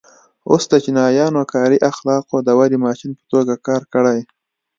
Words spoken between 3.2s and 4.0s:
توګه کار